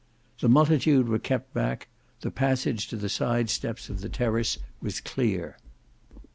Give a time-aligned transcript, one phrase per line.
[0.39, 1.87] The multitude were kept back,
[2.21, 5.57] the passage to the side steps of the terrace was clear.